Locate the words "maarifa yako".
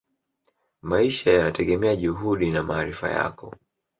2.63-3.53